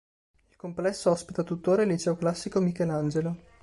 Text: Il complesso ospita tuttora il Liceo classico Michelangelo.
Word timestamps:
Il 0.49 0.55
complesso 0.55 1.11
ospita 1.11 1.43
tuttora 1.43 1.83
il 1.83 1.87
Liceo 1.89 2.15
classico 2.15 2.59
Michelangelo. 2.59 3.37